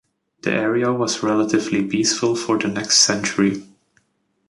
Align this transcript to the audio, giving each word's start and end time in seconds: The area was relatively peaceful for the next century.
The 0.41 0.51
area 0.51 0.91
was 0.91 1.21
relatively 1.21 1.85
peaceful 1.85 2.35
for 2.35 2.57
the 2.57 2.67
next 2.69 3.01
century. 3.01 3.61